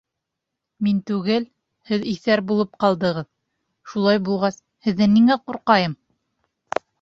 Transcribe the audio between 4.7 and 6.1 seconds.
һеҙҙән ниңә ҡурҡайым?